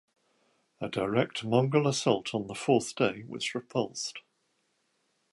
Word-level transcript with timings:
A 0.79 0.89
direct 0.89 1.43
Mongol 1.43 1.87
assault 1.87 2.33
on 2.33 2.47
the 2.47 2.55
fourth 2.55 2.95
day 2.95 3.23
was 3.27 3.53
repulsed. 3.53 4.21